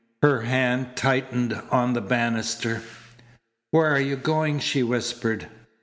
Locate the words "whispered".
4.81-5.47